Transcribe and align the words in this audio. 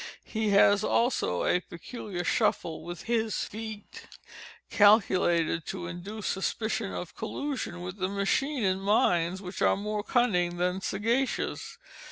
He 0.25 0.49
has 0.49 0.83
also 0.83 1.43
a 1.45 1.59
peculiar 1.59 2.23
shuffle 2.23 2.83
with 2.83 3.03
his 3.03 3.43
feet, 3.43 4.07
calculated 4.71 5.63
to 5.67 5.85
induce 5.85 6.25
suspicion 6.25 6.91
of 6.91 7.13
collusion 7.15 7.81
with 7.81 7.97
the 7.97 8.09
machine 8.09 8.63
in 8.63 8.79
minds 8.79 9.43
which 9.43 9.61
are 9.61 9.77
more 9.77 10.01
cunning 10.03 10.57
than 10.57 10.81
sagacious. 10.81 11.77